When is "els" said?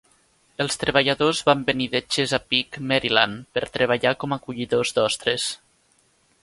0.63-0.79